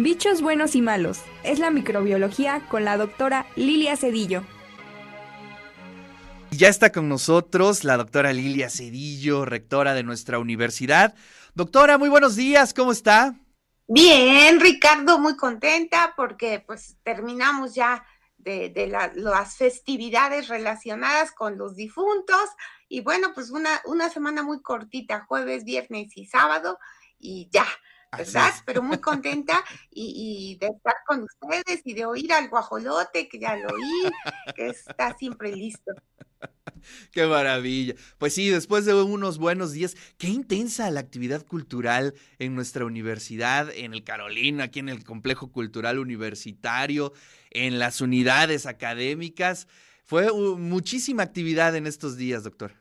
[0.00, 1.22] Bichos buenos y malos.
[1.42, 4.44] Es la microbiología con la doctora Lilia Cedillo.
[6.52, 11.16] Ya está con nosotros la doctora Lilia Cedillo, rectora de nuestra universidad.
[11.56, 13.34] Doctora, muy buenos días, ¿cómo está?
[13.88, 18.06] Bien, Ricardo, muy contenta porque pues terminamos ya
[18.36, 22.48] de, las festividades relacionadas con los difuntos
[22.88, 26.78] y bueno, pues una, una semana muy cortita, jueves, viernes y sábado
[27.18, 27.66] y ya,
[28.16, 28.52] ¿verdad?
[28.64, 33.56] Pero muy contenta y, de estar con ustedes y de oír al guajolote, que ya
[33.56, 34.10] lo oí,
[34.56, 35.92] que está siempre listo.
[37.12, 37.94] Qué maravilla.
[38.18, 43.70] Pues sí, después de unos buenos días, qué intensa la actividad cultural en nuestra universidad,
[43.74, 47.12] en el Carolina, aquí en el Complejo Cultural Universitario,
[47.50, 49.66] en las unidades académicas.
[50.04, 52.72] Fue muchísima actividad en estos días, doctor.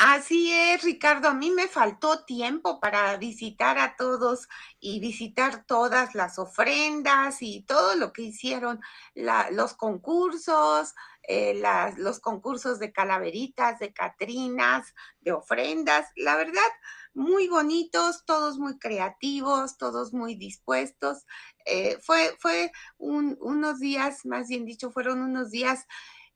[0.00, 1.26] Así es, Ricardo.
[1.26, 4.48] A mí me faltó tiempo para visitar a todos
[4.78, 8.80] y visitar todas las ofrendas y todo lo que hicieron
[9.16, 11.60] los concursos, eh,
[11.96, 16.06] los concursos de calaveritas, de catrinas, de ofrendas.
[16.14, 16.70] La verdad,
[17.12, 21.26] muy bonitos, todos muy creativos, todos muy dispuestos.
[21.64, 25.86] Eh, fue fue unos días, más bien dicho, fueron unos días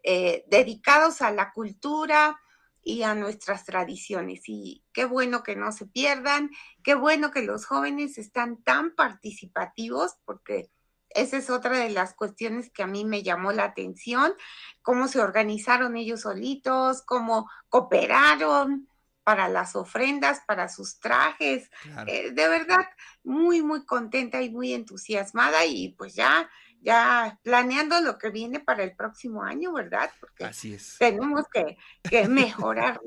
[0.02, 2.40] eh, dedicados a la cultura
[2.82, 4.42] y a nuestras tradiciones.
[4.46, 6.50] Y qué bueno que no se pierdan,
[6.82, 10.70] qué bueno que los jóvenes están tan participativos, porque
[11.10, 14.34] esa es otra de las cuestiones que a mí me llamó la atención,
[14.82, 18.88] cómo se organizaron ellos solitos, cómo cooperaron
[19.22, 21.70] para las ofrendas, para sus trajes.
[22.06, 22.86] Eh, de verdad,
[23.22, 26.50] muy, muy contenta y muy entusiasmada y pues ya
[26.82, 30.10] ya planeando lo que viene para el próximo año, ¿verdad?
[30.20, 30.96] Porque Así es.
[30.98, 31.76] tenemos que,
[32.08, 33.00] que mejorar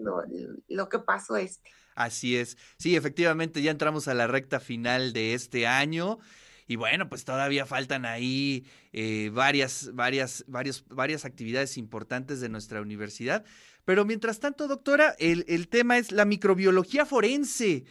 [0.68, 1.70] lo, que pasó este.
[1.94, 2.58] Así es.
[2.78, 6.20] Sí, efectivamente, ya entramos a la recta final de este año.
[6.68, 12.82] Y bueno, pues todavía faltan ahí eh, varias, varias, varios, varias actividades importantes de nuestra
[12.82, 13.46] universidad.
[13.84, 17.86] Pero mientras tanto, doctora, el, el tema es la microbiología forense.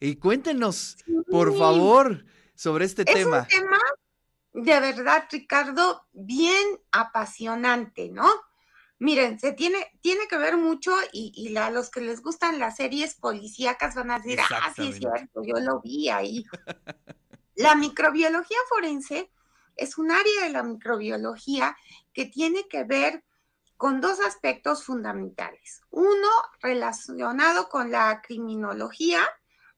[0.00, 0.96] Y cuéntenos,
[1.30, 2.24] por favor,
[2.54, 3.40] sobre este es tema.
[3.40, 3.78] Un tema
[4.52, 8.28] de verdad, Ricardo, bien apasionante, ¿no?
[8.98, 12.76] Miren, se tiene, tiene que ver mucho y, y a los que les gustan las
[12.76, 16.44] series policíacas van a decir, ah, sí es cierto, yo lo vi ahí.
[17.54, 19.30] la microbiología forense
[19.76, 21.74] es un área de la microbiología
[22.12, 23.24] que tiene que ver
[23.78, 25.80] con dos aspectos fundamentales.
[25.88, 26.28] Uno
[26.60, 29.22] relacionado con la criminología,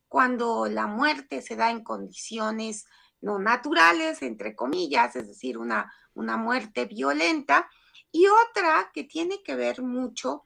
[0.09, 2.87] cuando la muerte se da en condiciones
[3.23, 7.71] no naturales, entre comillas, es decir, una, una muerte violenta,
[8.11, 10.45] y otra que tiene que ver mucho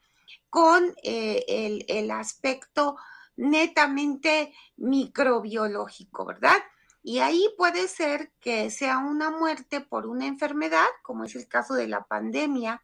[0.48, 2.96] con eh, el, el aspecto
[3.34, 6.56] netamente microbiológico, ¿verdad?
[7.02, 11.74] Y ahí puede ser que sea una muerte por una enfermedad, como es el caso
[11.74, 12.82] de la pandemia.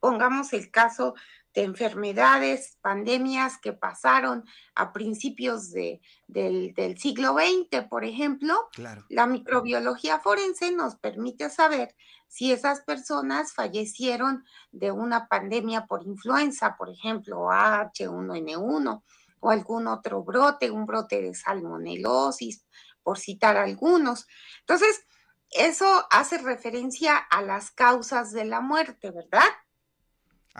[0.00, 1.14] Pongamos el caso
[1.54, 4.44] de enfermedades, pandemias que pasaron
[4.74, 8.68] a principios de, del, siglo XX, por ejemplo,
[9.08, 11.94] la microbiología forense nos permite saber
[12.28, 19.02] si esas personas fallecieron de una pandemia por influenza, por ejemplo, H1N1
[19.40, 22.64] o algún otro brote, un brote de salmonelosis,
[23.02, 24.26] por citar algunos.
[24.60, 25.04] Entonces,
[25.50, 29.48] eso hace referencia a las causas de la muerte, ¿verdad?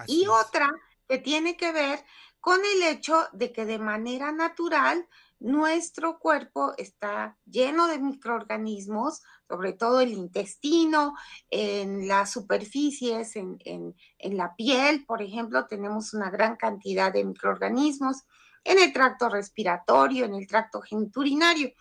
[0.07, 0.71] Y otra
[1.09, 2.05] que tiene que ver
[2.41, 5.07] con el hecho de que de manera natural
[5.41, 11.15] nuestro cuerpo está lleno de microorganismos, sobre todo el intestino,
[11.51, 18.25] en las superficies, en, en, la piel, por ejemplo, tenemos una gran cantidad de microorganismos,
[18.65, 21.73] en el tracto respiratorio, en el tracto geniturinario.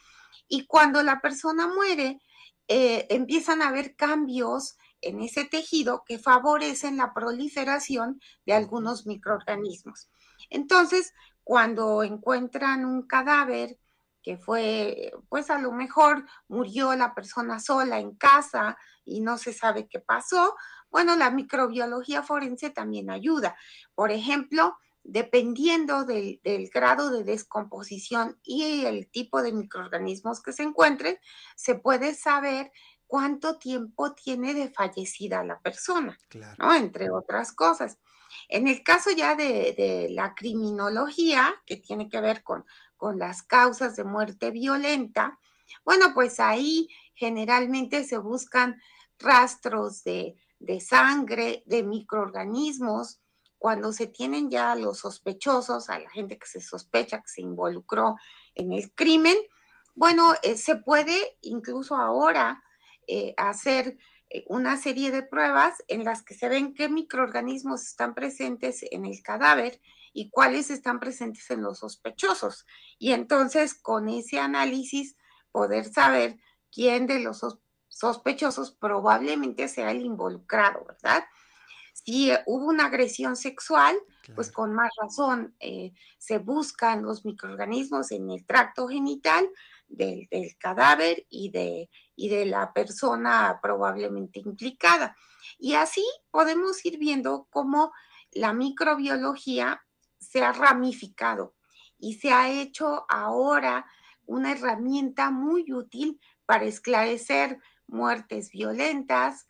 [0.47, 2.21] Y cuando la persona muere,
[2.69, 10.09] eh, empiezan a haber cambios en ese tejido que favorecen la proliferación de algunos microorganismos.
[10.49, 13.77] Entonces, cuando encuentran un cadáver
[14.21, 19.53] que fue, pues a lo mejor murió la persona sola en casa y no se
[19.53, 20.55] sabe qué pasó,
[20.91, 23.55] bueno, la microbiología forense también ayuda.
[23.95, 30.63] Por ejemplo, dependiendo del, del, grado de descomposición y el tipo de microorganismos que se
[30.63, 31.17] encuentren,
[31.55, 32.71] se puede saber
[33.09, 36.15] cuánto tiempo tiene de fallecida la persona,
[36.59, 36.75] ¿no?
[36.75, 37.97] Entre otras cosas.
[38.47, 42.65] En el caso ya de, la criminología, que tiene que ver con,
[42.97, 45.39] con las causas de muerte violenta,
[45.83, 48.79] bueno, pues ahí generalmente se buscan
[49.17, 53.21] rastros de, de sangre, de microorganismos,
[53.57, 58.17] cuando se tienen ya los sospechosos, a la gente que se sospecha que se involucró
[58.53, 59.35] en el crimen,
[59.95, 62.63] Bueno, eh, se puede incluso ahora
[63.11, 63.97] eh, hacer
[64.29, 69.07] eh, una serie de pruebas en las que se ven qué microorganismos están presentes en
[69.07, 69.81] el cadáver
[70.13, 72.67] y cuáles están presentes en los sospechosos.
[72.99, 75.17] Y entonces con ese análisis
[75.51, 76.37] poder saber
[76.71, 77.43] quién de los
[77.87, 81.23] sospechosos probablemente sea el involucrado, ¿verdad?
[81.93, 83.97] Si hubo una agresión sexual,
[84.35, 89.49] pues con más razón eh, se buscan los microorganismos en el tracto genital
[89.87, 90.27] del,
[90.59, 91.89] cadáver y de,
[92.19, 95.15] y de la persona probablemente implicada.
[95.57, 97.93] Y así podemos ir viendo cómo
[98.31, 99.81] la microbiología
[100.19, 101.55] se ha ramificado
[101.97, 103.85] y se ha hecho ahora
[104.25, 107.57] una herramienta muy útil para esclarecer
[107.87, 109.47] muertes violentas,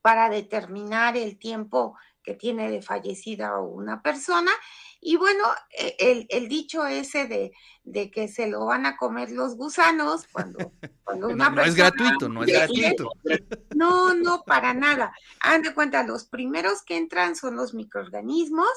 [0.00, 1.96] para determinar el tiempo
[2.26, 4.50] que tiene de fallecida una persona.
[5.00, 7.52] Y bueno, e, el, dicho ese de,
[7.84, 10.72] de, que se lo van a comer los gusanos cuando,
[11.04, 13.10] cuando una no, no es gratuito, no es gratuito.
[13.76, 15.14] No, no, para nada.
[15.40, 18.70] Hagan de cuenta, los primeros que entran son los microorganismos,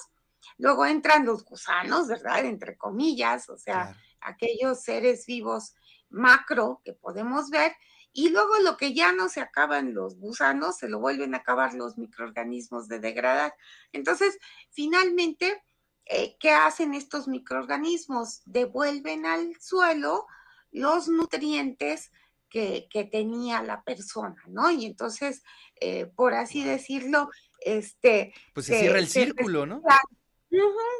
[0.57, 2.45] luego entran los gusanos, ¿verdad?
[2.45, 5.73] Entre comillas, o sea, aquellos seres vivos
[6.09, 7.73] macro que podemos ver,
[8.11, 11.73] y luego lo que ya no se acaban los gusanos, se lo vuelven a acabar
[11.73, 13.53] los microorganismos de degradar.
[13.91, 14.37] Entonces,
[14.71, 15.63] finalmente,
[16.05, 18.41] eh, ¿qué hacen estos microorganismos?
[18.45, 20.25] Devuelven al suelo
[20.71, 22.11] los nutrientes
[22.49, 24.71] que, tenía la persona, ¿no?
[24.71, 25.43] Y entonces,
[25.79, 27.29] eh, por así decirlo,
[27.59, 28.33] este...
[28.53, 29.83] Pues se, cierra el círculo, ¿no?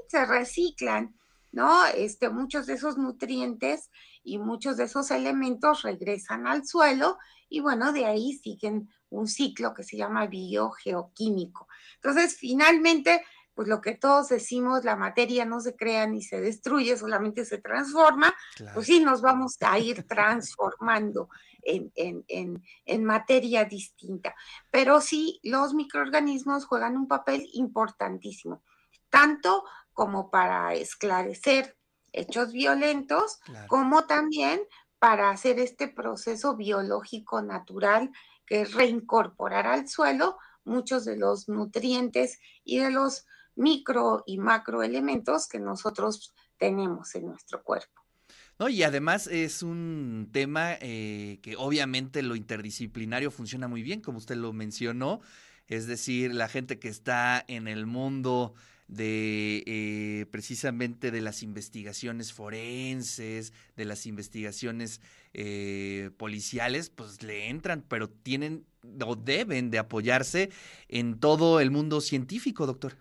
[0.08, 1.19] se reciclan,
[1.52, 1.86] ¿no?
[1.86, 3.90] Este, muchos de esos nutrientes
[4.24, 7.18] y muchos de esos elementos regresan al suelo
[7.50, 11.68] y bueno, de ahí siguen un ciclo que se llama biogeoquímico.
[11.96, 13.24] Entonces, finalmente,
[13.60, 17.58] pues lo que todos decimos, la materia no se crea ni se destruye, solamente se
[17.58, 18.34] transforma,
[18.74, 21.30] pues sí, nos vamos a ir transformando
[21.62, 24.34] en, en, en, materia distinta.
[24.72, 28.64] Pero sí, los microorganismos juegan un papel importantísimo,
[29.10, 29.66] tanto
[30.00, 31.76] como para esclarecer
[32.14, 34.62] hechos violentos, como también
[34.98, 38.10] para hacer este proceso biológico natural
[38.46, 43.26] que es reincorporar al suelo muchos de los nutrientes y de los
[43.56, 48.02] micro y macroelementos que nosotros tenemos en nuestro cuerpo.
[48.58, 54.20] No, y además es un tema eh, que obviamente lo interdisciplinario funciona muy bien, como
[54.20, 55.20] usted lo mencionó,
[55.68, 58.56] es decir, la gente que está en el mundo
[58.90, 65.00] de eh, precisamente de las investigaciones forenses, de las investigaciones
[65.34, 68.66] eh, policiales, pues le entran, pero tienen
[69.06, 70.50] o deben de apoyarse
[70.88, 72.98] en todo el mundo científico, doctor.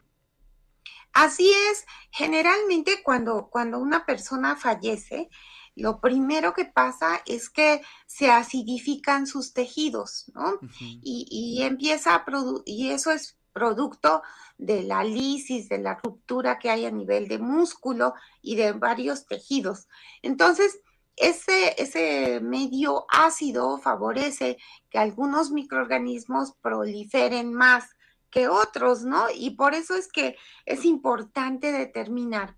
[1.14, 5.30] Así es, generalmente cuando, cuando una persona fallece,
[5.74, 10.58] lo primero que pasa es que se acidifican sus tejidos, ¿no?
[10.80, 14.22] y, y, empieza a producir, y eso es producto
[14.56, 19.26] de la lisis, de la ruptura que hay a nivel de músculo y de varios
[19.26, 19.88] tejidos.
[20.22, 20.80] Entonces,
[21.16, 24.58] ese, ese medio ácido favorece
[24.90, 27.96] que algunos microorganismos proliferen más
[28.30, 29.26] que otros, ¿no?
[29.34, 32.56] Y por eso es que es importante determinar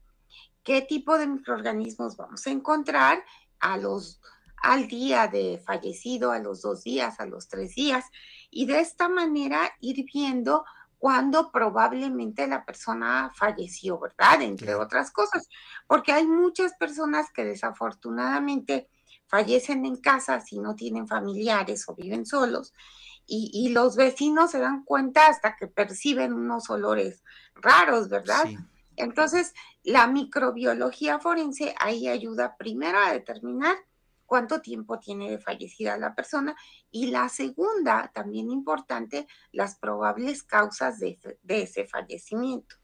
[0.63, 3.25] qué tipo de microorganismos vamos a encontrar
[3.61, 4.21] a los,
[4.63, 8.05] al día de fallecido, a los dos días, a los tres días,
[8.51, 10.65] y de esta manera ir viendo
[11.01, 14.43] cuando probablemente la persona falleció, ¿verdad?
[14.43, 15.49] Entre otras cosas,
[15.87, 18.87] porque hay muchas personas que desafortunadamente
[19.27, 22.75] fallecen en casa si no tienen familiares o viven solos
[23.27, 27.23] y, los vecinos se dan cuenta hasta que perciben unos olores
[27.55, 28.45] raros, ¿verdad?
[28.97, 29.55] Entonces,
[29.85, 33.77] la microbiología forense ahí ayuda primero a determinar
[34.31, 36.55] cuánto tiempo tiene de fallecida la persona.
[36.93, 41.19] Y la segunda, también importante, las probables causas de,
[41.49, 42.77] ese fallecimiento.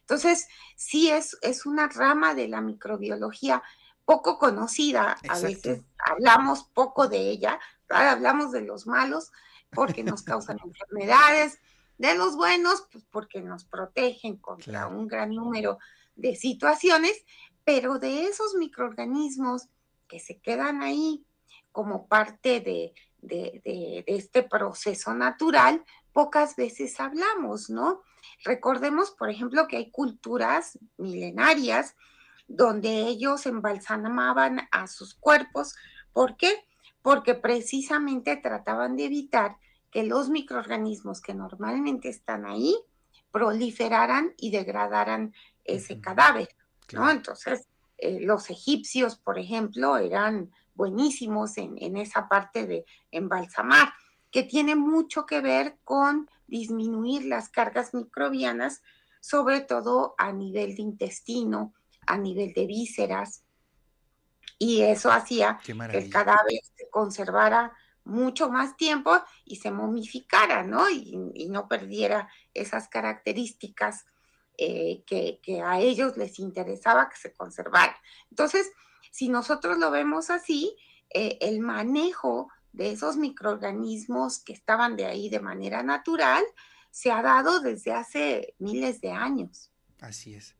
[0.00, 3.62] Entonces, sí es, es una rama de la microbiología
[4.06, 9.30] poco conocida, a veces hablamos poco de ella, hablamos de los malos
[9.70, 11.58] porque nos causan enfermedades,
[11.98, 15.78] de los buenos, pues porque nos protegen contra un gran número
[16.16, 17.24] de situaciones,
[17.62, 19.68] pero de esos microorganismos
[20.08, 21.24] que se quedan ahí
[21.72, 22.94] como parte de,
[24.06, 25.82] este proceso natural,
[26.12, 28.02] pocas veces hablamos, ¿no?
[28.44, 31.96] Recordemos, por ejemplo, que hay culturas milenarias
[32.46, 35.74] donde ellos embalsamaban a sus cuerpos.
[36.12, 36.64] ¿Por qué?
[37.00, 39.56] Porque precisamente trataban de evitar
[39.90, 42.76] que los microorganismos que normalmente están ahí
[43.30, 45.34] proliferaran y degradaran
[45.64, 46.48] ese cadáver,
[46.92, 47.10] ¿no?
[47.10, 47.66] Entonces,
[47.98, 53.92] eh, los egipcios, por ejemplo, eran buenísimos en, en esa parte de embalsamar,
[54.30, 58.82] que tiene mucho que ver con disminuir las cargas microbianas,
[59.20, 61.72] sobre todo a nivel de intestino,
[62.06, 63.44] a nivel de vísceras,
[64.58, 67.72] y eso hacía que el cadáver se conservara
[68.04, 69.12] mucho más tiempo
[69.44, 70.88] y se momificara, ¿no?
[70.90, 71.16] Y,
[71.48, 74.06] no perdiera esas características
[74.58, 77.96] eh, que, a ellos les interesaba que se conservara.
[78.30, 78.70] Entonces,
[79.10, 80.76] si nosotros lo vemos así,
[81.10, 86.44] eh, el manejo de esos microorganismos que estaban de ahí de manera natural
[86.90, 89.70] se ha dado desde hace miles de años.
[90.00, 90.56] Así es.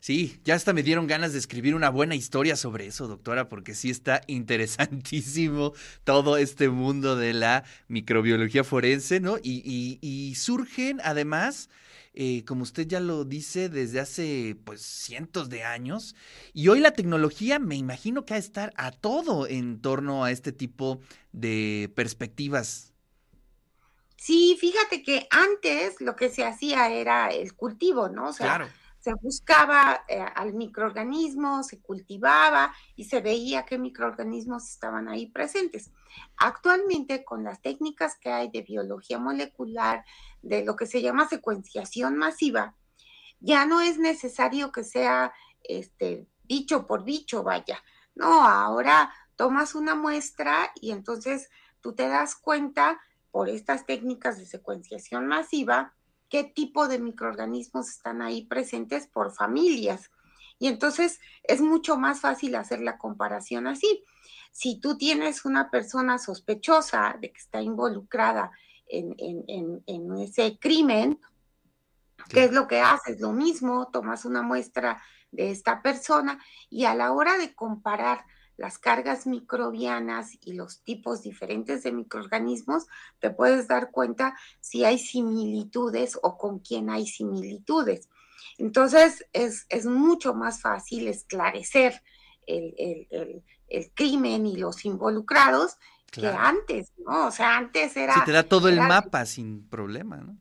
[0.00, 3.74] Sí, ya hasta me dieron ganas de escribir una buena historia sobre eso, doctora, porque
[3.74, 9.36] sí está interesantísimo todo este mundo de la microbiología forense, ¿no?
[9.42, 11.68] Y, surgen además,
[12.12, 16.16] eh, como usted ya lo dice, desde hace pues cientos de años.
[16.52, 20.30] Y hoy la tecnología me imagino que va a estar a todo en torno a
[20.30, 21.00] este tipo
[21.32, 22.92] de perspectivas.
[24.16, 28.28] Sí, fíjate que antes lo que se hacía era el cultivo, ¿no?
[28.28, 28.66] O sea, claro
[29.00, 35.90] se buscaba eh, al microorganismo, se cultivaba y se veía qué microorganismos estaban ahí presentes.
[36.36, 40.04] Actualmente, con las técnicas que hay de biología molecular,
[40.42, 42.76] de lo que se llama secuenciación masiva,
[43.40, 45.32] ya no es necesario que sea
[45.62, 47.82] este bicho por bicho, vaya.
[48.14, 51.48] No, ahora tomas una muestra y entonces
[51.80, 55.94] tú te das cuenta por estas técnicas de secuenciación masiva
[56.30, 60.10] qué tipo de microorganismos están ahí presentes por familias.
[60.58, 64.04] Y entonces es mucho más fácil hacer la comparación así.
[64.52, 68.52] Si tú tienes una persona sospechosa de que está involucrada
[68.90, 71.20] en, ese crimen,
[72.28, 73.20] ¿qué es lo que haces?
[73.20, 78.24] Lo mismo, tomas una muestra de esta persona y a la hora de comparar
[78.60, 82.86] las cargas microbianas y los tipos diferentes de microorganismos,
[83.18, 88.10] te puedes dar cuenta si hay similitudes o con quién hay similitudes.
[88.58, 92.02] Entonces, es, mucho más fácil esclarecer
[92.46, 93.42] el,
[93.94, 95.78] crimen y los involucrados
[96.10, 97.26] que antes, ¿no?
[97.26, 98.14] O sea, antes era...
[98.14, 100.36] Se te da todo el mapa sin problema, ¿no?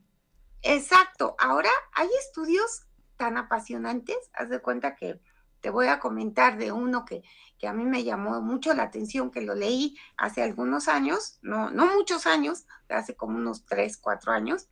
[0.61, 1.35] Exacto.
[1.39, 2.83] Ahora hay estudios
[3.17, 5.19] tan apasionantes, haz de cuenta que
[5.61, 7.23] te voy a comentar de uno que,
[7.67, 11.93] a mí me llamó mucho la atención, que lo leí hace algunos años, no, no
[11.93, 14.69] muchos años, hace como unos tres, cuatro años.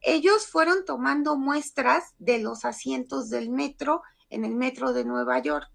[0.00, 5.68] Ellos fueron tomando muestras de los asientos del metro en el metro de Nueva York.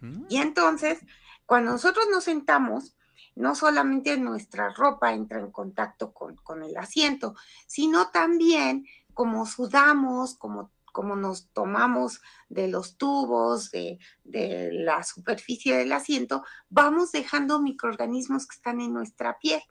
[0.00, 0.24] Mm.
[0.28, 0.98] Y entonces,
[1.46, 2.96] cuando nosotros nos sentamos,
[3.38, 7.34] no solamente nuestra ropa entra en contacto con, con el asiento,
[7.66, 15.92] sino también como sudamos, como como nos tomamos de los tubos, de, la superficie del
[15.92, 19.62] asiento, vamos dejando microorganismos que están en nuestra piel.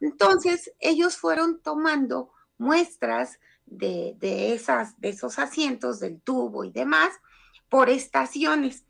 [0.00, 4.16] Entonces, ellos fueron tomando muestras de,
[4.52, 7.12] esas, de esos asientos, del tubo y demás,
[7.70, 8.84] por estaciones,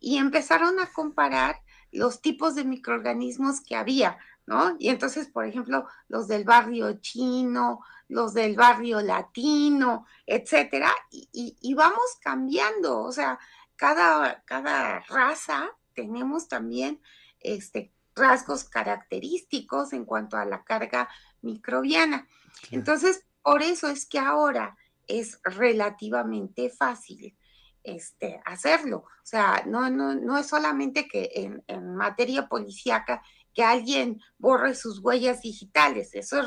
[0.00, 1.60] y empezaron a comparar
[1.92, 4.76] los tipos de microorganismos que había, ¿no?
[4.78, 12.18] Y entonces, por ejemplo, los del barrio chino, los del barrio latino, etcétera, y, vamos
[12.20, 13.38] cambiando, o sea,
[13.76, 17.00] cada, cada raza tenemos también
[17.40, 21.08] este, rasgos característicos en cuanto a la carga
[21.42, 22.26] microbiana.
[22.70, 27.36] Entonces, por eso es que ahora es relativamente fácil
[27.82, 28.98] este, hacerlo.
[28.98, 33.22] O sea, no, no, no es solamente que en, en materia policíaca
[33.54, 36.46] que alguien borre sus huellas digitales, eso es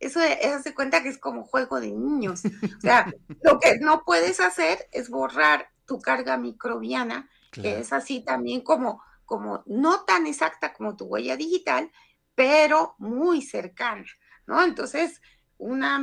[0.00, 0.20] eso,
[0.62, 2.42] se cuenta que es como juego de niños.
[2.44, 3.06] O sea,
[3.42, 9.02] lo que no puedes hacer es borrar tu carga microbiana, que es así también como,
[9.26, 11.90] como no tan exacta como tu huella digital,
[12.34, 14.06] pero muy cercana,
[14.46, 14.62] ¿no?
[14.62, 15.20] Entonces,
[15.58, 16.02] una,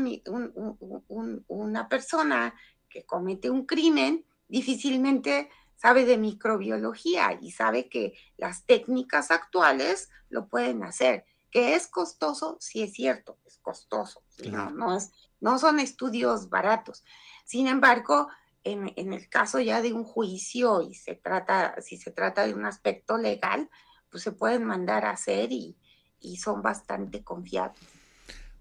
[1.48, 2.54] una persona
[2.90, 10.48] que comete un crimen difícilmente sabe de microbiología y sabe que las técnicas actuales lo
[10.48, 11.26] pueden hacer.
[11.52, 17.04] Que es costoso, sí es cierto, es costoso, no, no, es, no son estudios baratos.
[17.46, 18.28] Sin embargo,
[18.64, 22.66] en, el caso ya de un juicio y se trata, si se trata de un
[22.66, 23.70] aspecto legal,
[24.10, 25.78] pues se pueden mandar a hacer y,
[26.38, 27.80] son bastante confiables.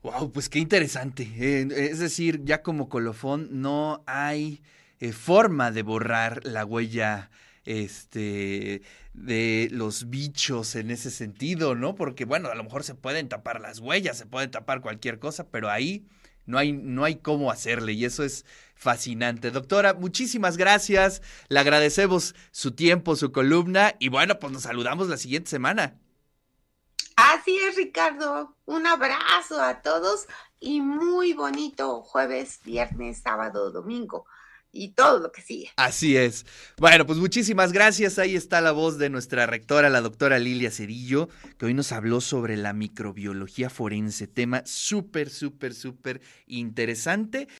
[0.02, 1.24] Wow, pues qué interesante.
[1.36, 4.62] Eh, es decir, ya como colofón no hay
[5.00, 7.30] eh, forma de borrar la huella
[7.66, 11.94] este, de los bichos en ese sentido, ¿no?
[11.94, 15.48] Porque, bueno, a lo mejor se pueden tapar las huellas, se puede tapar cualquier cosa,
[15.50, 16.06] pero ahí
[16.46, 19.50] no hay, no hay cómo hacerle y eso es fascinante.
[19.50, 25.16] Doctora, muchísimas gracias, le agradecemos su tiempo, su columna y bueno, pues nos saludamos la
[25.16, 25.98] siguiente semana.
[27.16, 28.54] Así es, Ricardo.
[28.66, 30.26] Un abrazo a todos
[30.60, 34.26] y muy bonito jueves, viernes, sábado, domingo
[34.76, 35.70] y todo lo que sigue.
[35.76, 36.46] Así es.
[36.76, 38.18] Bueno, pues muchísimas gracias.
[38.18, 41.28] Ahí está la voz de nuestra rectora, la doctora Lilia Cedillo,
[41.58, 47.48] que hoy nos habló sobre la microbiología forense, tema súper, súper, súper interesante